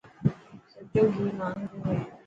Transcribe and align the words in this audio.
سچو 0.71 1.01
گهي 1.13 1.27
مهانگو 1.39 1.79
هي. 1.87 1.99